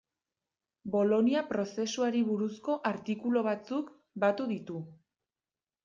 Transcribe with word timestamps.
Bolonia 0.95 1.43
prozesuari 1.51 2.25
buruzko 2.31 2.79
artikulu 2.95 3.47
batzuk 3.53 3.97
batu 4.27 4.53
ditu. 4.57 4.85